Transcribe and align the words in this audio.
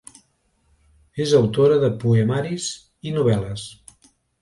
És 1.27 1.35
autora 1.41 1.79
de 1.85 1.91
poemaris 2.07 2.73
i 3.11 3.17
novel·les. 3.21 3.73